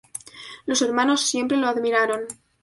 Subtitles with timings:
[0.65, 2.21] Los hermanos siempre lo admiraron.